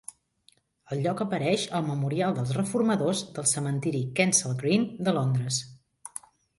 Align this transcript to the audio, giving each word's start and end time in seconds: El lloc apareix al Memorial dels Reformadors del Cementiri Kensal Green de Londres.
El 0.95 1.03
lloc 1.03 1.21
apareix 1.25 1.65
al 1.81 1.85
Memorial 1.91 2.35
dels 2.39 2.55
Reformadors 2.59 3.23
del 3.39 3.49
Cementiri 3.55 4.03
Kensal 4.21 4.61
Green 4.65 4.93
de 5.07 5.19
Londres. 5.23 5.65